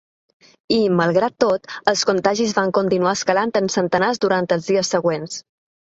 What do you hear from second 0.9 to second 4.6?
malgrat tot, els contagis van continuar escalant en centenars durant